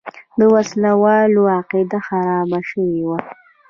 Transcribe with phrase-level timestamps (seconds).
[0.39, 3.17] د وسله والو عقیده خرابه شوې وه.